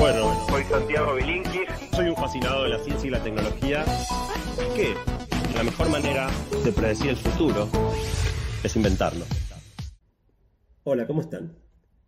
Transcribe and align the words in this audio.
Bueno, 0.00 0.32
Soy 0.48 0.64
Santiago 0.64 1.14
Bilinkis. 1.14 1.68
soy 1.94 2.08
un 2.08 2.16
fascinado 2.16 2.62
de 2.62 2.70
la 2.70 2.78
ciencia 2.78 3.06
y 3.06 3.10
la 3.10 3.22
tecnología. 3.22 3.84
Que 4.74 4.94
la 5.54 5.62
mejor 5.62 5.90
manera 5.90 6.30
de 6.64 6.72
predecir 6.72 7.10
el 7.10 7.16
futuro 7.16 7.68
es 8.64 8.74
inventarlo. 8.76 9.26
Hola, 10.84 11.06
¿cómo 11.06 11.20
están? 11.20 11.54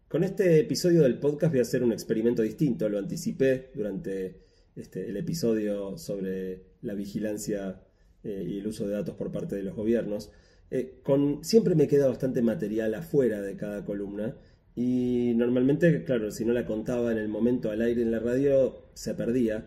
Con 0.08 0.24
este 0.24 0.60
episodio 0.60 1.02
del 1.02 1.18
podcast 1.18 1.52
voy 1.52 1.58
a 1.58 1.62
hacer 1.64 1.82
un 1.82 1.92
experimento 1.92 2.40
distinto, 2.40 2.88
lo 2.88 2.98
anticipé 2.98 3.70
durante 3.74 4.40
este, 4.74 5.10
el 5.10 5.18
episodio 5.18 5.98
sobre 5.98 6.62
la 6.80 6.94
vigilancia 6.94 7.82
eh, 8.24 8.42
y 8.48 8.60
el 8.60 8.66
uso 8.68 8.86
de 8.86 8.94
datos 8.94 9.16
por 9.16 9.30
parte 9.30 9.54
de 9.54 9.64
los 9.64 9.76
gobiernos. 9.76 10.30
Eh, 10.70 11.00
con, 11.02 11.44
siempre 11.44 11.74
me 11.74 11.88
queda 11.88 12.08
bastante 12.08 12.40
material 12.40 12.94
afuera 12.94 13.42
de 13.42 13.54
cada 13.54 13.84
columna 13.84 14.34
y 14.74 15.34
normalmente, 15.36 16.04
claro, 16.04 16.30
si 16.30 16.44
no 16.44 16.52
la 16.52 16.64
contaba 16.64 17.12
en 17.12 17.18
el 17.18 17.28
momento 17.28 17.70
al 17.70 17.82
aire 17.82 18.02
en 18.02 18.10
la 18.10 18.20
radio, 18.20 18.82
se 18.94 19.14
perdía. 19.14 19.66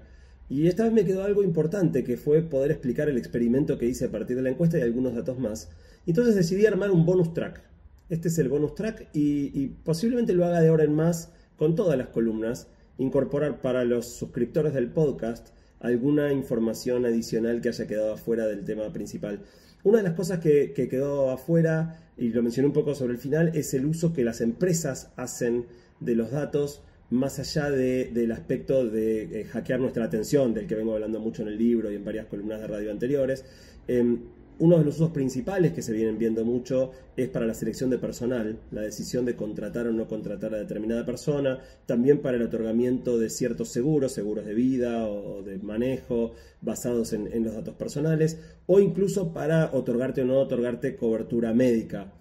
Y 0.50 0.68
esta 0.68 0.84
vez 0.84 0.94
me 0.94 1.06
quedó 1.06 1.24
algo 1.24 1.44
importante, 1.44 2.04
que 2.04 2.18
fue 2.18 2.42
poder 2.42 2.72
explicar 2.72 3.10
el 3.10 3.18
experimento 3.18 3.78
que 3.78 3.86
hice 3.86 4.06
a 4.06 4.12
partir 4.12 4.36
de 4.36 4.44
la 4.44 4.50
encuesta 4.50 4.78
y 4.78 4.82
algunos 4.82 5.16
datos 5.16 5.40
más. 5.40 5.70
Entonces 6.08 6.36
decidí 6.36 6.66
armar 6.66 6.92
un 6.92 7.06
bonus 7.06 7.34
track. 7.34 7.62
Este 8.10 8.28
es 8.28 8.38
el 8.38 8.50
bonus 8.50 8.76
track 8.76 9.10
y, 9.14 9.68
posiblemente 9.84 10.34
lo 10.34 10.46
haga 10.46 10.62
de 10.62 10.70
ahora 10.70 10.84
en 10.84 10.94
más 10.94 11.32
con 11.58 11.76
todas 11.76 11.98
las 11.98 12.10
columnas, 12.10 12.68
incorporar 12.98 13.62
para 13.62 13.84
los 13.86 14.08
suscriptores 14.08 14.74
del 14.74 14.92
podcast 14.92 15.50
alguna 15.80 16.32
información 16.34 17.06
adicional 17.06 17.62
que 17.62 17.70
haya 17.70 17.88
quedado 17.88 18.14
afuera 18.14 18.48
del 18.48 18.64
tema 18.66 18.92
principal. 18.92 19.42
Una 19.84 19.98
de 19.98 20.04
las 20.04 20.14
cosas 20.14 20.40
que, 20.40 20.74
que 20.74 20.88
quedó 20.88 21.30
afuera, 21.30 22.00
y 22.18 22.30
lo 22.30 22.42
mencioné 22.42 22.68
un 22.68 22.74
poco 22.74 22.96
sobre 22.96 23.14
el 23.14 23.20
final, 23.20 23.52
es 23.56 23.74
el 23.74 23.86
uso 23.86 24.14
que 24.14 24.24
las 24.24 24.42
empresas 24.42 25.12
hacen 25.16 25.66
de 26.00 26.16
los 26.16 26.32
datos 26.32 26.82
más 27.12 27.38
allá 27.38 27.70
de- 27.70 28.10
del 28.12 28.32
aspecto 28.32 28.84
de 28.86 29.42
eh, 29.42 29.44
hackear 29.46 29.80
nuestra 29.80 30.06
atención, 30.06 30.54
del 30.56 30.66
que 30.66 30.74
vengo 30.76 30.94
hablando 30.96 31.20
mucho 31.20 31.44
en 31.44 31.50
el 31.50 31.58
libro 31.58 31.92
y 31.92 31.96
en 31.96 32.04
varias 32.04 32.26
columnas 32.26 32.62
de 32.62 32.68
radio 32.68 32.92
anteriores. 32.92 33.46
Em, 33.88 34.20
uno 34.60 34.78
de 34.78 34.86
los 34.86 34.96
usos 34.96 35.12
principales 35.12 35.74
que 35.74 35.82
se 35.82 35.94
vienen 35.94 36.18
viendo 36.18 36.46
mucho 36.46 36.92
es 37.18 37.30
para 37.30 37.46
la 37.46 37.54
selección 37.54 37.90
de 37.90 37.98
personal, 37.98 38.58
la 38.72 38.82
decisión 38.82 39.26
de 39.26 39.36
contratar 39.36 39.88
o 39.88 39.92
no 39.92 40.08
contratar 40.08 40.54
a 40.54 40.58
determinada 40.58 41.06
persona, 41.06 41.60
también 41.86 42.20
para 42.20 42.38
el 42.38 42.44
otorgamiento 42.44 43.18
de 43.18 43.30
ciertos 43.30 43.70
seguros, 43.70 44.12
seguros 44.12 44.46
de 44.46 44.54
vida 44.54 45.08
o 45.08 45.44
de 45.44 45.58
manejo 45.58 46.34
basados 46.62 47.14
en, 47.14 47.44
los 47.44 47.54
datos 47.54 47.76
personales, 47.76 48.40
o 48.66 48.80
incluso 48.80 49.34
para 49.34 49.72
otorgarte 49.74 50.22
o 50.22 50.26
no 50.26 50.40
otorgarte 50.40 50.96
cobertura 50.96 51.54
médica. 51.54 52.12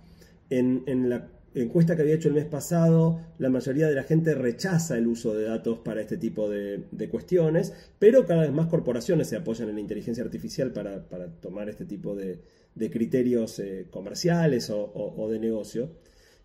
En 0.51 1.09
la 1.09 1.27
encuesta 1.55 1.97
que 1.97 2.03
había 2.03 2.15
hecho 2.15 2.29
el 2.29 2.35
mes 2.35 2.47
pasado, 2.47 3.21
la 3.39 3.49
mayoría 3.49 3.89
de 3.89 3.95
la 3.95 4.03
gente 4.03 4.35
rechaza 4.35 4.99
el 4.99 5.07
uso 5.07 5.35
de 5.35 5.45
datos 5.45 5.79
para 5.79 6.01
este 6.01 6.17
tipo 6.17 6.51
de, 6.51 7.09
cuestiones, 7.11 7.73
pero 7.99 8.27
cada 8.27 8.43
vez 8.43 8.53
más 8.53 8.67
corporaciones 8.67 9.29
se 9.29 9.37
apoyan 9.37 9.69
en 9.69 9.77
la 9.77 9.81
inteligencia 9.81 10.25
artificial 10.25 10.73
para, 10.73 11.07
tomar 11.41 11.69
este 11.69 11.85
tipo 11.85 12.15
de, 12.17 12.41
criterios 12.91 13.59
eh, 13.61 13.87
comerciales 13.91 14.71
o 14.71 15.29
de 15.31 15.39
negocio. 15.39 15.91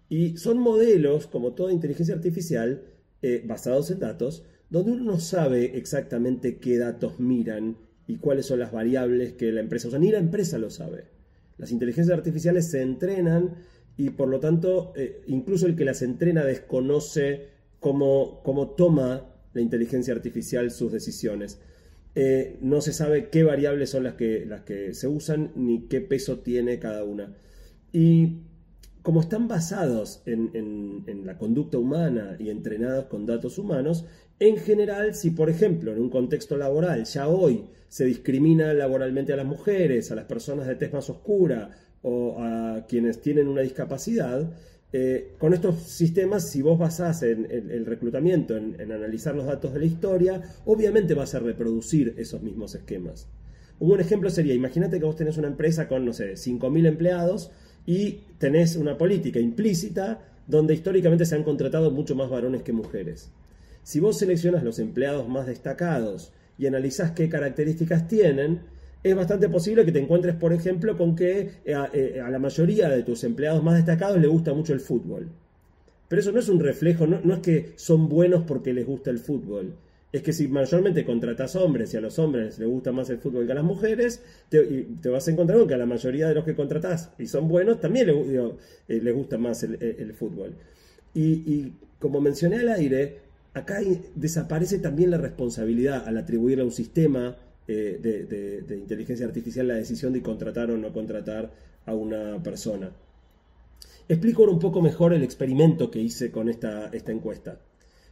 Y 0.10 0.38
son 0.38 0.58
modelos, 0.58 1.28
como 1.28 1.54
toda 1.54 1.72
inteligencia 1.72 2.16
artificial, 2.16 2.84
eh, 3.22 3.44
basados 3.46 3.92
en 3.92 4.00
datos, 4.00 4.44
donde 4.70 4.92
uno 4.94 5.04
no 5.04 5.20
sabe 5.20 5.78
exactamente 5.78 6.58
qué 6.58 6.78
datos 6.78 7.20
miran 7.20 7.78
y 8.08 8.18
cuáles 8.18 8.48
son 8.48 8.60
las 8.60 8.72
variables 8.72 9.34
que 9.34 9.52
la 9.52 9.62
empresa 9.62 9.88
usa. 9.88 10.00
Ni 10.00 10.12
la 10.12 10.18
empresa 10.18 10.58
lo 10.58 10.72
sabe. 10.72 11.06
Las 11.58 11.72
inteligencias 11.72 12.18
artificiales 12.18 12.72
se 12.72 12.82
entrenan 12.82 13.56
y 14.00 14.12
por 14.12 14.30
lo 14.30 14.40
tanto 14.40 14.94
eh, 14.96 15.22
incluso 15.28 15.68
el 15.68 15.76
que 15.76 15.84
las 15.84 16.02
entrena 16.02 16.46
desconoce 16.46 17.48
cómo, 17.82 18.42
cómo 18.46 18.70
toma 18.70 19.28
la 19.54 19.60
inteligencia 19.62 20.14
artificial 20.14 20.72
sus 20.72 20.94
decisiones. 20.94 21.60
Eh, 22.16 22.58
no 22.62 22.80
se 22.80 22.94
sabe 22.94 23.28
qué 23.30 23.44
variables 23.44 23.90
son 23.90 24.04
las 24.04 24.14
que, 24.14 24.46
las 24.46 24.62
que 24.62 24.94
se 24.94 25.08
usan 25.10 25.52
ni 25.56 25.88
qué 25.90 26.00
peso 26.00 26.40
tiene 26.40 26.80
cada 26.80 27.04
una. 27.04 27.36
Y 27.92 28.38
como 29.02 29.20
están 29.20 29.50
basados 29.50 30.22
en, 30.26 30.52
en- 30.54 31.04
en 31.08 31.26
la 31.26 31.38
conducta 31.38 31.78
humana 31.78 32.38
y 32.40 32.50
entrenados 32.52 33.06
con 33.08 33.26
datos 33.26 33.58
humanos, 33.58 34.06
en 34.40 34.56
general, 34.58 35.14
si 35.14 35.32
por 35.32 35.50
ejemplo 35.50 35.92
en 35.92 36.00
un 36.00 36.10
contexto 36.10 36.56
laboral 36.56 37.04
ya 37.04 37.28
hoy 37.28 37.66
se 37.90 38.06
discrimina 38.06 38.74
laboralmente 38.74 39.34
a 39.34 39.36
las 39.36 39.46
mujeres, 39.46 40.10
a 40.10 40.16
las 40.16 40.26
personas 40.26 40.68
de 40.68 40.76
tez 40.76 40.94
más 40.94 41.10
oscura 41.10 41.72
o 42.02 42.42
a 42.42 42.86
quienes 42.88 43.22
tienen 43.22 43.48
una 43.48 43.62
discapacidad, 43.62 44.52
eh, 44.92 45.36
con 45.38 45.54
estos 45.54 45.84
sistemas, 45.84 46.50
si 46.50 46.62
vos 46.62 46.80
basás 46.80 47.22
en, 47.22 47.48
el 47.50 47.86
reclutamiento, 47.86 48.58
en, 48.58 48.76
en 48.80 48.92
analizar 48.92 49.36
los 49.36 49.46
datos 49.46 49.74
de 49.74 49.80
la 49.80 49.86
historia, 49.86 50.42
obviamente 50.66 51.14
vas 51.14 51.36
a 51.36 51.40
reproducir 51.40 52.16
esos 52.18 52.42
mismos 52.42 52.74
esquemas. 52.74 53.28
Un 53.80 53.90
buen 53.90 54.02
ejemplo 54.02 54.30
sería, 54.30 54.54
imagínate 54.54 55.00
que 55.00 55.06
vos 55.06 55.16
tenés 55.16 55.38
una 55.38 55.48
empresa 55.48 55.88
con, 55.88 56.06
no 56.06 56.14
sé, 56.14 56.34
5.000 56.34 56.88
empleados 56.88 57.52
y 57.86 58.24
tenés 58.38 58.76
una 58.76 58.98
política 58.98 59.40
implícita 59.40 60.22
donde 60.48 60.74
históricamente 60.74 61.26
se 61.26 61.36
han 61.36 61.44
contratado 61.44 61.92
mucho 61.92 62.16
más 62.16 62.30
varones 62.30 62.64
que 62.64 62.74
mujeres. 62.74 63.32
Si 63.84 64.00
vos 64.00 64.18
seleccionas 64.18 64.64
los 64.64 64.80
empleados 64.80 65.30
más 65.30 65.48
destacados 65.48 66.34
y 66.58 66.68
analizás 66.68 67.12
qué 67.12 67.30
características 67.30 68.08
tienen, 68.08 68.62
es 69.04 69.16
bastante 69.16 69.50
posible 69.50 69.86
que 69.86 69.92
te 69.92 70.00
encuentres, 70.00 70.36
por 70.36 70.54
ejemplo, 70.54 70.98
con 70.98 71.16
que 71.16 71.52
eh, 71.66 71.74
a, 71.74 71.90
eh, 71.94 72.22
a 72.22 72.30
la 72.30 72.40
mayoría 72.40 72.90
de 72.90 73.04
tus 73.04 73.24
empleados 73.24 73.64
más 73.64 73.76
destacados 73.76 74.20
le 74.20 74.28
gusta 74.28 74.54
mucho 74.54 74.74
el 74.74 74.80
fútbol. 74.82 75.30
Pero 76.08 76.22
eso 76.22 76.32
no 76.32 76.40
es 76.40 76.50
un 76.50 76.60
reflejo, 76.60 77.08
no, 77.08 77.20
no 77.24 77.36
es 77.36 77.40
que 77.42 77.74
son 77.76 78.10
buenos 78.10 78.44
porque 78.48 78.74
les 78.74 78.86
gusta 78.86 79.12
el 79.12 79.20
fútbol. 79.20 79.74
Es 80.12 80.24
que 80.24 80.34
si 80.34 80.48
mayormente 80.48 81.06
contratas 81.06 81.56
hombres 81.56 81.94
y 81.94 81.98
a 81.98 82.02
los 82.02 82.18
hombres 82.18 82.58
les 82.58 82.68
gusta 82.68 82.92
más 82.92 83.10
el 83.12 83.20
fútbol 83.20 83.46
que 83.46 83.52
a 83.52 83.56
las 83.56 83.64
mujeres, 83.64 84.24
te, 84.50 84.88
te 85.02 85.10
vas 85.10 85.28
a 85.28 85.32
encontrar 85.32 85.60
con 85.60 85.68
que 85.68 85.76
a 85.76 85.78
la 85.78 85.86
mayoría 85.86 86.28
de 86.28 86.34
los 86.34 86.46
que 86.46 86.56
contratás 86.56 87.12
y 87.20 87.28
son 87.28 87.48
buenos 87.48 87.80
también 87.80 88.08
le- 88.08 88.24
digo, 88.24 88.58
eh, 88.88 89.00
les 89.04 89.14
gusta 89.14 89.38
más 89.38 89.62
el, 89.64 90.14
fútbol. 90.14 90.56
Y, 91.14 91.22
y 91.52 91.74
como 92.00 92.22
mencioné 92.22 92.58
al 92.58 92.70
aire, 92.70 93.20
acá 93.54 93.80
desaparece 94.16 94.80
también 94.80 95.12
la 95.12 95.18
responsabilidad 95.18 96.08
al 96.08 96.18
atribuirle 96.18 96.64
a 96.64 96.66
un 96.66 96.72
sistema 96.72 97.38
eh, 97.72 98.64
de, 98.68 98.78
inteligencia 98.78 99.28
artificial 99.28 99.68
la 99.68 99.76
decisión 99.76 100.12
de 100.12 100.24
contratar 100.24 100.72
o 100.72 100.78
no 100.78 100.92
contratar 100.92 101.52
a 101.86 101.94
una 101.94 102.42
persona. 102.42 102.92
Explico 104.08 104.42
ahora 104.42 104.54
un 104.54 104.60
poco 104.60 104.82
mejor 104.82 105.14
el 105.14 105.22
experimento 105.22 105.92
que 105.92 106.00
hice 106.00 106.32
con 106.32 106.50
esta, 106.50 106.88
esta 106.88 107.12
encuesta. 107.12 107.62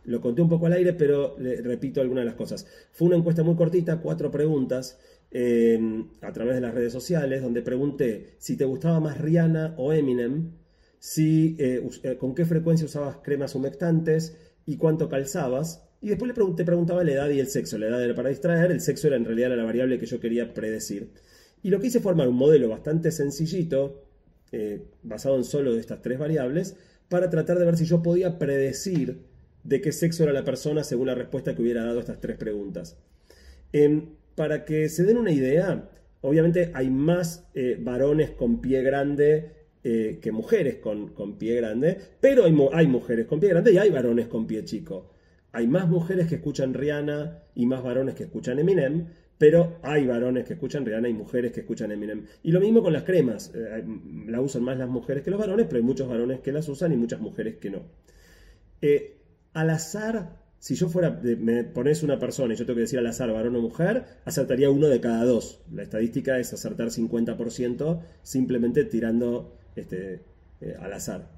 Lo 0.05 0.21
conté 0.21 0.43
un 0.43 0.49
poco 0.49 0.67
al 0.67 0.73
aire, 0.73 0.93
pero 0.93 1.39
le 1.39 1.59
repito 1.63 2.01
algunas 2.01 2.21
de 2.21 2.27
las 2.27 2.35
cosas. 2.35 2.67
Fue 2.91 3.07
una 3.07 3.17
encuesta 3.17 3.41
muy 3.41 3.55
cortita, 3.55 3.99
cuatro 3.99 4.29
preguntas, 4.29 4.99
eh, 5.31 6.05
a 6.21 6.31
través 6.31 6.53
de 6.53 6.61
las 6.61 6.75
redes 6.75 6.93
sociales, 6.93 7.41
donde 7.41 7.63
pregunté 7.63 8.35
si 8.37 8.57
te 8.57 8.65
gustaba 8.65 8.99
más 8.99 9.19
Rihanna 9.19 9.73
o 9.77 9.91
Eminem, 9.91 10.51
si, 10.99 11.55
eh, 11.57 11.81
con 12.19 12.35
qué 12.35 12.45
frecuencia 12.45 12.85
usabas 12.85 13.17
cremas 13.23 13.55
humectantes 13.55 14.37
y 14.67 14.77
cuánto 14.77 15.09
calzabas. 15.09 15.86
Y 16.01 16.09
después 16.09 16.27
le 16.27 16.63
preguntaba 16.63 17.03
la 17.03 17.11
edad 17.11 17.29
y 17.29 17.39
el 17.39 17.47
sexo. 17.47 17.77
La 17.77 17.87
edad 17.87 18.03
era 18.03 18.13
para 18.13 18.29
distraer, 18.29 18.71
el 18.71 18.81
sexo 18.81 19.07
era 19.07 19.15
en 19.15 19.25
realidad 19.25 19.55
la 19.55 19.63
variable 19.63 19.97
que 19.97 20.05
yo 20.05 20.19
quería 20.19 20.53
predecir. 20.53 21.09
Y 21.63 21.69
lo 21.69 21.79
que 21.79 21.87
hice 21.87 21.99
fue 21.99 22.11
armar 22.11 22.27
un 22.27 22.35
modelo 22.35 22.69
bastante 22.69 23.11
sencillito, 23.11 24.03
eh, 24.51 24.83
basado 25.03 25.37
en 25.37 25.43
solo 25.43 25.73
de 25.73 25.79
estas 25.79 26.01
tres 26.01 26.19
variables, 26.19 26.75
para 27.09 27.29
tratar 27.29 27.57
de 27.57 27.65
ver 27.65 27.77
si 27.77 27.85
yo 27.85 28.03
podía 28.03 28.37
predecir 28.37 29.21
de 29.63 29.81
qué 29.81 29.91
sexo 29.91 30.23
era 30.23 30.33
la 30.33 30.45
persona 30.45 30.83
según 30.83 31.07
la 31.07 31.15
respuesta 31.15 31.55
que 31.55 31.61
hubiera 31.61 31.83
dado 31.83 31.97
a 31.97 32.01
estas 32.01 32.21
tres 32.21 32.37
preguntas. 32.37 32.97
Em, 33.73 34.09
para 34.35 34.65
que 34.65 34.87
se 34.89 35.03
den 35.03 35.17
una 35.17 35.31
idea, 35.31 35.89
obviamente 36.21 36.71
hay 36.73 36.89
más 36.89 37.47
eh, 37.55 37.77
varones 37.79 38.31
con 38.31 38.61
pie 38.61 38.83
grande 38.83 39.51
eh, 39.83 40.19
que 40.21 40.31
mujeres 40.31 40.75
con, 40.75 41.09
con 41.09 41.37
pie 41.37 41.55
grande, 41.55 41.97
pero 42.19 42.45
hay 42.71 42.87
mujeres 42.87 43.25
con 43.25 43.39
pie 43.39 43.49
grande 43.49 43.73
y 43.73 43.77
hay 43.77 43.89
varones 43.89 44.27
con 44.27 44.45
pie 44.45 44.63
chico. 44.63 45.11
Hay 45.51 45.67
más 45.67 45.87
mujeres 45.87 46.27
que 46.27 46.35
escuchan 46.35 46.73
Rihanna 46.73 47.39
y 47.55 47.65
más 47.65 47.83
varones 47.83 48.15
que 48.15 48.23
escuchan 48.23 48.59
Eminem, 48.59 49.07
pero 49.37 49.77
hay 49.83 50.05
varones 50.05 50.45
que 50.45 50.53
escuchan 50.53 50.85
Rihanna 50.85 51.09
y 51.09 51.13
mujeres 51.13 51.51
que 51.51 51.61
escuchan 51.61 51.91
Eminem. 51.91 52.25
Y 52.43 52.51
lo 52.51 52.59
mismo 52.59 52.81
con 52.81 52.93
las 52.93 53.03
cremas. 53.03 53.51
eh, 53.53 53.83
la 54.27 54.41
usan 54.41 54.63
más 54.63 54.77
las 54.77 54.89
mujeres 54.89 55.23
que 55.23 55.31
los 55.31 55.39
varones, 55.39 55.67
pero 55.67 55.77
hay 55.77 55.83
muchos 55.83 56.07
varones 56.07 56.39
que 56.41 56.51
las 56.51 56.67
usan 56.69 56.91
y 56.93 56.97
muchas 56.97 57.21
mujeres 57.21 57.57
que 57.57 57.69
no. 57.69 57.83
Eh, 58.81 59.17
al 59.53 59.69
azar, 59.69 60.37
si 60.59 60.75
yo 60.75 60.89
fuera, 60.89 61.19
me 61.21 61.63
pones 61.63 62.03
una 62.03 62.19
persona 62.19 62.53
y 62.53 62.57
yo 62.57 62.65
tengo 62.65 62.75
que 62.77 62.81
decir 62.81 62.99
al 62.99 63.07
azar 63.07 63.31
varón 63.31 63.55
o 63.55 63.61
mujer, 63.61 64.05
acertaría 64.25 64.69
uno 64.69 64.87
de 64.87 64.99
cada 64.99 65.23
dos. 65.23 65.61
La 65.71 65.83
estadística 65.83 66.39
es 66.39 66.53
acertar 66.53 66.87
50% 66.89 68.01
simplemente 68.23 68.85
tirando 68.85 69.55
este, 69.75 70.21
eh, 70.61 70.75
al 70.79 70.93
azar. 70.93 71.36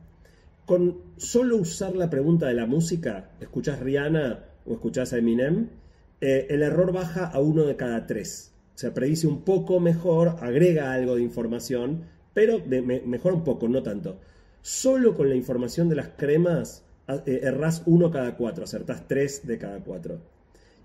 Con 0.70 0.98
solo 1.18 1.58
usar 1.58 1.96
la 1.96 2.12
pregunta 2.12 2.46
de 2.46 2.54
la 2.54 2.68
música, 2.68 3.32
¿escuchás 3.40 3.80
Rihanna 3.80 4.46
o 4.68 4.74
escuchás 4.74 5.14
a 5.14 5.18
Eminem? 5.18 5.70
Eh, 6.22 6.46
el 6.52 6.62
error 6.62 6.94
baja 6.94 7.26
a 7.26 7.40
uno 7.40 7.66
de 7.66 7.76
cada 7.76 8.06
tres. 8.06 8.54
O 8.76 8.78
sea, 8.78 8.94
predice 8.94 9.26
un 9.26 9.42
poco 9.42 9.80
mejor, 9.80 10.36
agrega 10.42 10.94
algo 10.94 11.16
de 11.16 11.24
información, 11.24 12.04
pero 12.36 12.60
de- 12.60 12.84
me- 12.84 13.02
mejora 13.02 13.34
un 13.34 13.44
poco, 13.44 13.68
no 13.68 13.82
tanto. 13.82 14.20
Solo 14.62 15.16
con 15.16 15.28
la 15.28 15.34
información 15.34 15.90
de 15.90 15.96
las 15.96 16.10
cremas 16.10 16.86
eh, 17.26 17.40
errás 17.42 17.82
uno 17.88 18.12
cada 18.12 18.38
cuatro, 18.38 18.66
acertás 18.66 19.08
tres 19.08 19.48
de 19.48 19.58
cada 19.58 19.80
cuatro. 19.80 20.20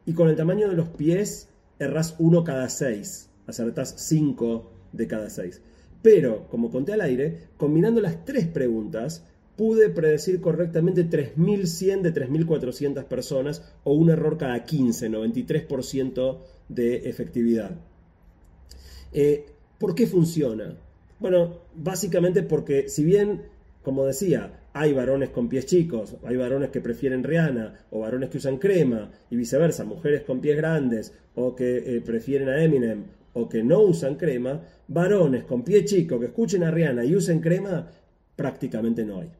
Y 0.06 0.14
con 0.14 0.30
el 0.30 0.36
tamaño 0.36 0.66
de 0.70 0.76
los 0.76 0.88
pies, 0.88 1.50
errás 1.78 2.16
uno 2.18 2.42
cada 2.42 2.70
seis, 2.70 3.28
acertás 3.46 3.94
cinco 3.98 4.72
de 4.92 5.06
cada 5.06 5.28
seis. 5.28 5.60
Pero, 6.00 6.48
como 6.48 6.70
conté 6.70 6.94
al 6.94 7.02
aire, 7.02 7.48
combinando 7.58 8.00
las 8.00 8.24
tres 8.24 8.46
preguntas, 8.46 9.26
pude 9.56 9.88
predecir 9.88 10.40
correctamente 10.40 11.08
3.100 11.08 12.02
de 12.02 12.14
3.400 12.14 13.04
personas 13.04 13.62
o 13.84 13.92
un 13.94 14.10
error 14.10 14.36
cada 14.38 14.64
15, 14.64 15.10
93% 15.10 16.38
de 16.68 17.08
efectividad. 17.08 17.76
Eh, 19.12 19.46
¿Por 19.78 19.94
qué 19.94 20.06
funciona? 20.06 20.76
Bueno, 21.20 21.60
básicamente 21.74 22.42
porque 22.42 22.88
si 22.88 23.04
bien, 23.04 23.42
como 23.82 24.06
decía, 24.06 24.60
hay 24.72 24.92
varones 24.92 25.30
con 25.30 25.48
pies 25.48 25.66
chicos, 25.66 26.16
hay 26.24 26.36
varones 26.36 26.70
que 26.70 26.80
prefieren 26.80 27.22
Rihanna, 27.22 27.86
o 27.90 28.00
varones 28.00 28.30
que 28.30 28.38
usan 28.38 28.58
crema, 28.58 29.10
y 29.30 29.36
viceversa, 29.36 29.84
mujeres 29.84 30.22
con 30.22 30.40
pies 30.40 30.56
grandes, 30.56 31.12
o 31.36 31.54
que 31.54 31.96
eh, 31.96 32.00
prefieren 32.00 32.48
a 32.48 32.62
Eminem, 32.62 33.04
o 33.34 33.48
que 33.48 33.62
no 33.62 33.80
usan 33.82 34.16
crema, 34.16 34.62
varones 34.88 35.44
con 35.44 35.62
pie 35.62 35.84
chico 35.84 36.18
que 36.18 36.26
escuchen 36.26 36.64
a 36.64 36.70
Rihanna 36.70 37.04
y 37.04 37.14
usen 37.14 37.40
crema, 37.40 37.88
prácticamente 38.34 39.04
no 39.04 39.20
hay. 39.20 39.30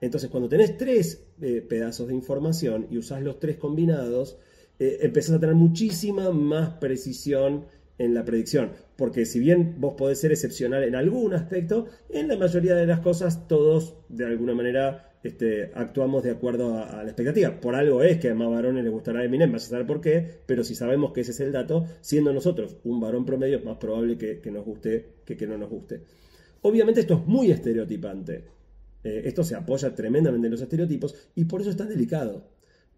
Entonces, 0.00 0.30
cuando 0.30 0.48
tenés 0.48 0.76
tres 0.76 1.26
eh, 1.40 1.64
pedazos 1.66 2.08
de 2.08 2.14
información 2.14 2.86
y 2.90 2.98
usás 2.98 3.22
los 3.22 3.38
tres 3.38 3.56
combinados, 3.56 4.38
eh, 4.78 4.98
empezás 5.02 5.36
a 5.36 5.40
tener 5.40 5.54
muchísima 5.54 6.30
más 6.30 6.70
precisión 6.78 7.66
en 7.98 8.14
la 8.14 8.24
predicción. 8.24 8.72
Porque 8.96 9.26
si 9.26 9.38
bien 9.38 9.76
vos 9.78 9.94
podés 9.96 10.18
ser 10.18 10.32
excepcional 10.32 10.82
en 10.84 10.94
algún 10.94 11.34
aspecto, 11.34 11.86
en 12.08 12.28
la 12.28 12.36
mayoría 12.36 12.74
de 12.74 12.86
las 12.86 13.00
cosas 13.00 13.46
todos 13.46 13.96
de 14.08 14.24
alguna 14.24 14.54
manera 14.54 15.10
este, 15.22 15.70
actuamos 15.74 16.22
de 16.22 16.30
acuerdo 16.30 16.78
a, 16.78 17.02
la 17.02 17.10
expectativa. 17.10 17.60
Por 17.60 17.74
algo 17.74 18.02
es 18.02 18.18
que 18.18 18.30
a 18.30 18.34
más 18.34 18.50
varones 18.50 18.84
les 18.84 18.92
gustará 18.92 19.22
Eminem, 19.22 19.52
vas 19.52 19.66
a 19.66 19.70
saber 19.70 19.86
por 19.86 20.00
qué, 20.00 20.26
pero 20.46 20.64
si 20.64 20.74
sabemos 20.74 21.12
que 21.12 21.20
ese 21.20 21.32
es 21.32 21.40
el 21.40 21.52
dato, 21.52 21.84
siendo 22.00 22.32
nosotros 22.32 22.78
un 22.84 23.00
varón 23.00 23.26
promedio, 23.26 23.58
es 23.58 23.64
más 23.64 23.76
probable 23.76 24.16
que, 24.16 24.50
nos 24.50 24.64
guste 24.64 25.06
que 25.26 25.36
que 25.36 25.46
no 25.46 25.58
nos 25.58 25.68
guste. 25.68 26.00
Obviamente 26.62 27.00
esto 27.00 27.14
es 27.14 27.26
muy 27.26 27.50
estereotipante. 27.50 28.44
Eh, 29.02 29.22
esto 29.24 29.44
se 29.44 29.54
apoya 29.54 29.94
tremendamente 29.94 30.46
en 30.46 30.52
los 30.52 30.60
estereotipos 30.60 31.14
y 31.34 31.44
por 31.44 31.60
eso 31.60 31.70
es 31.70 31.76
tan 31.76 31.88
delicado. 31.88 32.48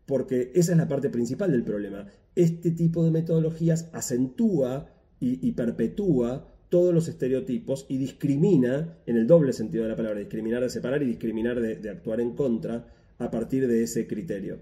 Porque 0.07 0.51
esa 0.55 0.73
es 0.73 0.79
la 0.79 0.89
parte 0.89 1.11
principal 1.11 1.53
del 1.53 1.63
problema. 1.63 2.07
Este 2.35 2.73
tipo 2.73 3.05
de 3.05 3.11
metodologías 3.11 3.89
acentúa 3.93 4.89
y, 5.21 5.53
perpetúa 5.53 6.49
todos 6.69 6.93
los 6.93 7.07
estereotipos 7.07 7.87
y 7.89 7.97
discrimina, 7.99 8.99
en 9.07 9.17
el 9.17 9.29
doble 9.29 9.53
sentido 9.53 9.85
de 9.85 9.91
la 9.91 9.97
palabra, 9.97 10.19
discriminar 10.19 10.63
de 10.63 10.71
separar 10.71 11.01
y 11.03 11.07
discriminar 11.07 11.61
de, 11.61 11.89
actuar 11.89 12.21
en 12.21 12.35
contra 12.35 12.89
a 13.19 13.31
partir 13.31 13.69
de 13.69 13.85
ese 13.85 14.09
criterio. 14.09 14.59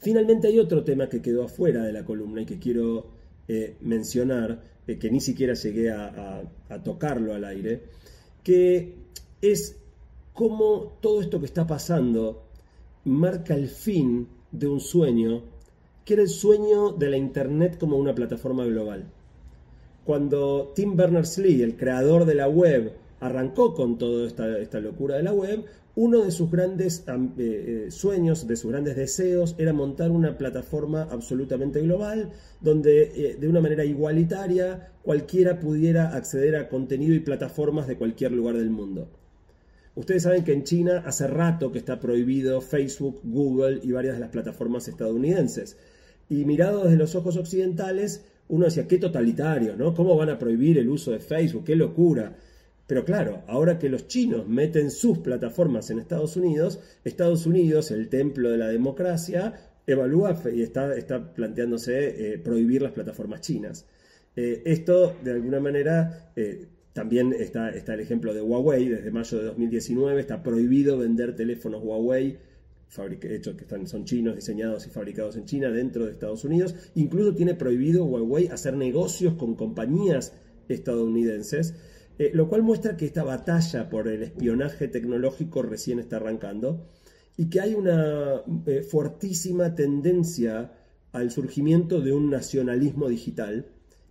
Finalmente 0.00 0.48
hay 0.48 0.58
otro 0.58 0.84
tema 0.84 1.08
que 1.08 1.22
quedó 1.22 1.44
afuera 1.44 1.82
de 1.82 1.94
la 1.94 2.04
columna 2.04 2.42
y 2.42 2.44
que 2.44 2.58
quiero 2.58 3.06
eh, 3.48 3.76
mencionar, 3.80 4.60
eh, 4.86 4.98
que 4.98 5.10
ni 5.10 5.22
siquiera 5.22 5.54
llegué 5.54 5.90
a, 5.90 6.42
a, 6.68 6.82
tocarlo 6.82 7.32
al 7.32 7.44
aire, 7.46 7.84
que 8.42 8.96
es 9.40 9.76
cómo 10.36 10.92
todo 11.00 11.22
esto 11.22 11.40
que 11.40 11.46
está 11.46 11.66
pasando 11.66 12.42
marca 13.04 13.54
el 13.54 13.68
fin 13.68 14.28
de 14.52 14.68
un 14.68 14.80
sueño, 14.80 15.42
que 16.04 16.12
era 16.12 16.22
el 16.22 16.28
sueño 16.28 16.92
de 16.92 17.08
la 17.08 17.16
Internet 17.16 17.78
como 17.78 17.96
una 17.96 18.14
plataforma 18.14 18.66
global. 18.66 19.06
Cuando 20.04 20.72
Tim 20.74 20.94
Berners-Lee, 20.94 21.62
el 21.62 21.76
creador 21.76 22.26
de 22.26 22.34
la 22.34 22.48
web, 22.48 22.92
arrancó 23.18 23.72
con 23.74 23.96
toda 23.96 24.26
esta, 24.26 24.78
locura 24.78 25.16
de 25.16 25.22
la 25.22 25.32
web, 25.32 25.64
uno 25.94 26.22
de 26.22 26.30
sus 26.30 26.50
grandes 26.50 27.02
eh, 27.08 27.14
eh, 27.38 27.90
sueños, 27.90 28.46
de 28.46 28.56
sus 28.56 28.70
grandes 28.70 28.94
deseos, 28.94 29.54
era 29.56 29.72
montar 29.72 30.10
una 30.10 30.36
plataforma 30.36 31.08
absolutamente 31.10 31.80
global, 31.80 32.30
donde 32.60 33.04
eh, 33.14 33.36
de 33.40 33.48
una 33.48 33.62
manera 33.62 33.86
igualitaria 33.86 34.92
cualquiera 35.02 35.58
pudiera 35.58 36.14
acceder 36.14 36.56
a 36.56 36.68
contenido 36.68 37.14
y 37.14 37.20
plataformas 37.20 37.86
de 37.88 37.96
cualquier 37.96 38.32
lugar 38.32 38.58
del 38.58 38.68
mundo. 38.68 39.08
Ustedes 39.96 40.24
saben 40.24 40.44
que 40.44 40.52
en 40.52 40.62
China 40.62 41.02
hace 41.06 41.26
rato 41.26 41.72
que 41.72 41.78
está 41.78 41.98
prohibido 41.98 42.60
Facebook, 42.60 43.20
Google 43.24 43.80
y 43.82 43.92
varias 43.92 44.14
de 44.14 44.20
las 44.20 44.30
plataformas 44.30 44.86
estadounidenses. 44.88 45.78
Y 46.28 46.44
mirado 46.44 46.84
desde 46.84 46.98
los 46.98 47.14
ojos 47.14 47.38
occidentales, 47.38 48.22
uno 48.48 48.66
decía, 48.66 48.86
qué 48.86 48.98
totalitario, 48.98 49.74
¿no? 49.74 49.94
¿Cómo 49.94 50.14
van 50.14 50.28
a 50.28 50.38
prohibir 50.38 50.76
el 50.76 50.90
uso 50.90 51.12
de 51.12 51.18
Facebook? 51.18 51.64
¡Qué 51.64 51.76
locura! 51.76 52.36
Pero 52.86 53.06
claro, 53.06 53.42
ahora 53.48 53.78
que 53.78 53.88
los 53.88 54.06
chinos 54.06 54.46
meten 54.46 54.90
sus 54.90 55.18
plataformas 55.18 55.90
en 55.90 55.98
Estados 55.98 56.36
Unidos, 56.36 56.78
Estados 57.02 57.46
Unidos, 57.46 57.90
el 57.90 58.08
templo 58.10 58.50
de 58.50 58.58
la 58.58 58.68
democracia, 58.68 59.54
evalúa 59.86 60.38
y 60.52 60.62
está, 60.62 60.94
está 60.94 61.32
planteándose 61.32 62.34
eh, 62.34 62.38
prohibir 62.38 62.82
las 62.82 62.92
plataformas 62.92 63.40
chinas. 63.40 63.86
Eh, 64.36 64.62
esto, 64.66 65.16
de 65.24 65.30
alguna 65.32 65.58
manera, 65.58 66.30
eh, 66.36 66.66
también 66.96 67.34
está, 67.34 67.68
está 67.68 67.92
el 67.92 68.00
ejemplo 68.00 68.32
de 68.32 68.40
Huawei, 68.40 68.88
desde 68.88 69.10
mayo 69.10 69.36
de 69.36 69.44
2019 69.44 70.18
está 70.18 70.42
prohibido 70.42 70.96
vender 70.96 71.36
teléfonos 71.36 71.82
Huawei 71.82 72.38
hechos 73.22 73.54
que 73.54 73.64
están, 73.64 73.86
son 73.86 74.06
chinos, 74.06 74.34
diseñados 74.34 74.86
y 74.86 74.90
fabricados 74.90 75.36
en 75.36 75.44
China 75.44 75.70
dentro 75.70 76.06
de 76.06 76.12
Estados 76.12 76.42
Unidos. 76.46 76.74
Incluso 76.94 77.34
tiene 77.34 77.54
prohibido 77.54 78.06
Huawei 78.06 78.48
hacer 78.48 78.78
negocios 78.78 79.34
con 79.34 79.56
compañías 79.56 80.32
estadounidenses, 80.70 81.74
eh, 82.18 82.30
lo 82.32 82.48
cual 82.48 82.62
muestra 82.62 82.96
que 82.96 83.04
esta 83.04 83.24
batalla 83.24 83.90
por 83.90 84.08
el 84.08 84.22
espionaje 84.22 84.88
tecnológico 84.88 85.60
recién 85.60 85.98
está 85.98 86.16
arrancando 86.16 86.88
y 87.36 87.50
que 87.50 87.60
hay 87.60 87.74
una 87.74 88.40
eh, 88.64 88.82
fuertísima 88.82 89.74
tendencia 89.74 90.72
al 91.12 91.30
surgimiento 91.30 92.00
de 92.00 92.14
un 92.14 92.30
nacionalismo 92.30 93.06
digital 93.10 93.66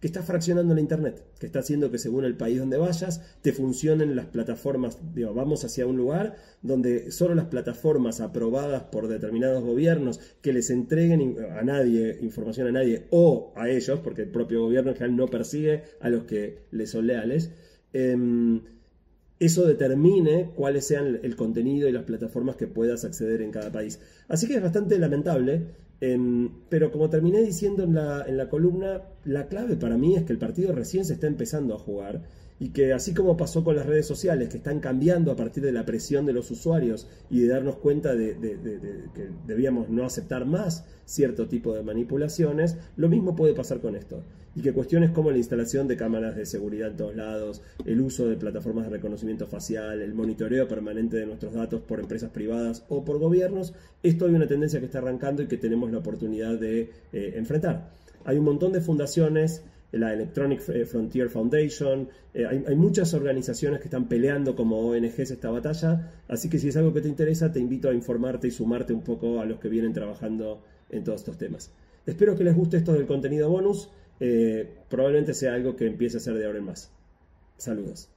que 0.05 0.09
está 0.09 0.21
fraccionando 0.21 0.75
la 0.75 0.81
Internet, 0.81 1.23
que 1.39 1.47
está 1.47 1.61
haciendo 1.61 1.89
que 1.89 1.97
según 1.97 2.25
el 2.25 2.37
país 2.37 2.59
donde 2.59 2.77
vayas, 2.77 3.23
te 3.41 3.51
funcionen 3.51 4.15
las 4.15 4.27
plataformas, 4.27 4.99
digo, 5.15 5.33
vamos 5.33 5.65
hacia 5.65 5.87
un 5.87 5.97
lugar 5.97 6.35
donde 6.61 7.09
solo 7.11 7.33
las 7.33 7.45
plataformas 7.45 8.21
aprobadas 8.21 8.83
por 8.83 9.07
determinados 9.07 9.63
gobiernos 9.63 10.19
que 10.43 10.53
les 10.53 10.69
entreguen 10.69 11.37
a 11.57 11.63
nadie, 11.63 12.19
información 12.21 12.67
a 12.67 12.71
nadie 12.71 13.07
o 13.09 13.51
a 13.55 13.67
ellos, 13.67 13.99
porque 14.01 14.21
el 14.21 14.29
propio 14.29 14.61
gobierno 14.61 14.91
en 14.91 14.95
general 14.95 15.17
no 15.17 15.25
persigue 15.25 15.81
a 15.99 16.09
los 16.09 16.25
que 16.25 16.59
les 16.69 16.91
son 16.91 17.07
leales, 17.07 17.49
em, 17.91 18.61
eso 19.39 19.65
determine 19.65 20.51
cuáles 20.55 20.85
sean 20.85 21.19
el 21.23 21.35
contenido 21.35 21.89
y 21.89 21.91
las 21.91 22.03
plataformas 22.03 22.57
que 22.57 22.67
puedas 22.67 23.05
acceder 23.05 23.41
en 23.41 23.49
cada 23.49 23.71
país. 23.71 23.99
Así 24.27 24.47
que 24.47 24.53
es 24.53 24.61
bastante 24.61 24.99
lamentable 24.99 25.63
Em, 26.05 26.49
pero 26.69 26.91
como 26.91 27.09
terminé 27.09 27.41
diciendo 27.41 27.83
en 27.83 27.95
la, 27.95 28.25
en 28.27 28.37
la 28.37 28.49
columna, 28.49 29.01
la 29.23 29.47
clave 29.47 29.75
para 29.75 29.97
mí 29.97 30.15
es 30.15 30.23
que 30.23 30.33
el 30.33 30.39
partido 30.39 30.73
recién 30.73 31.05
se 31.05 31.13
está 31.13 31.27
empezando 31.27 31.73
a 31.73 31.79
jugar 31.79 32.21
y 32.59 32.69
que 32.69 32.93
así 32.93 33.13
como 33.13 33.35
pasó 33.35 33.63
con 33.63 33.75
las 33.75 33.85
redes 33.85 34.05
sociales, 34.05 34.49
que 34.49 34.57
están 34.57 34.79
cambiando 34.79 35.31
a 35.31 35.35
partir 35.35 35.63
de 35.63 35.73
la 35.73 35.85
presión 35.85 36.25
de 36.25 36.33
los 36.33 36.49
usuarios 36.51 37.07
y 37.29 37.41
de 37.41 37.47
darnos 37.47 37.77
cuenta 37.77 38.15
de, 38.15 38.37
que 39.13 39.29
debíamos 39.45 39.89
no 39.89 40.05
aceptar 40.05 40.45
más 40.45 40.85
cierto 41.05 41.47
tipo 41.47 41.73
de 41.73 41.83
manipulaciones, 41.83 42.77
lo 42.95 43.09
mismo 43.09 43.35
puede 43.35 43.53
pasar 43.53 43.81
con 43.81 43.95
esto. 43.95 44.23
Y 44.57 44.61
que 44.61 44.71
cuestiones 44.71 45.11
como 45.11 45.31
la 45.31 45.37
instalación 45.37 45.89
de 45.89 45.97
cámaras 45.97 46.37
de 46.37 46.45
seguridad 46.45 46.91
en 46.91 46.95
todos 46.95 47.15
lados, 47.17 47.61
el 47.85 47.99
uso 47.99 48.25
de 48.29 48.37
plataformas 48.37 48.85
de 48.85 48.91
reconocimiento 48.91 49.47
facial, 49.47 50.01
el 50.01 50.13
monitoreo 50.13 50.65
permanente 50.65 51.17
de 51.17 51.25
nuestros 51.25 51.53
datos 51.53 51.81
por 51.81 51.99
empresas 51.99 52.29
privadas 52.29 52.85
o 52.87 53.03
por 53.03 53.19
gobiernos, 53.19 53.73
esto 54.01 54.27
hay 54.27 54.33
una 54.33 54.47
tendencia 54.47 54.79
que 54.79 54.85
está 54.85 54.99
arrancando 54.99 55.43
y 55.43 55.47
que 55.47 55.57
tenemos 55.57 55.91
la 55.91 55.97
oportunidad 55.97 56.57
de 56.57 56.89
eh, 57.11 57.33
enfrentar. 57.35 57.91
Hay 58.23 58.37
un 58.37 58.45
montón 58.45 58.71
de 58.71 58.79
fundaciones 58.79 59.61
la 59.95 60.13
Electronic 60.13 60.59
Frontier 60.85 61.29
Foundation, 61.29 62.09
eh, 62.33 62.45
hay, 62.45 62.75
muchas 62.75 63.13
organizaciones 63.13 63.79
que 63.79 63.85
están 63.85 64.07
peleando 64.07 64.55
como 64.55 64.79
ONGs 64.79 65.31
esta 65.31 65.49
batalla, 65.49 66.11
así 66.27 66.49
que 66.49 66.59
si 66.59 66.69
es 66.69 66.77
algo 66.77 66.93
que 66.93 67.01
te 67.01 67.07
interesa, 67.07 67.51
te 67.51 67.59
invito 67.59 67.89
a 67.89 67.93
informarte 67.93 68.47
y 68.47 68.51
sumarte 68.51 68.93
un 68.93 69.01
poco 69.01 69.39
a 69.39 69.45
los 69.45 69.59
que 69.59 69.69
vienen 69.69 69.93
trabajando 69.93 70.61
en 70.89 71.03
todos 71.03 71.21
estos 71.21 71.37
temas. 71.37 71.71
Espero 72.05 72.35
que 72.35 72.43
les 72.43 72.55
guste 72.55 72.77
esto 72.77 72.93
del 72.93 73.05
contenido 73.05 73.49
bonus, 73.49 73.89
eh, 74.19 74.69
probablemente 74.89 75.33
sea 75.33 75.53
algo 75.53 75.75
que 75.75 75.87
empiece 75.87 76.17
a 76.17 76.19
ser 76.19 76.35
de 76.35 76.45
ahora 76.45 76.59
en 76.59 76.65
más. 76.65 76.91
Saludos. 77.57 78.14